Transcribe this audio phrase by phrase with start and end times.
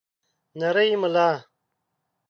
[0.59, 1.29] نرۍ ملا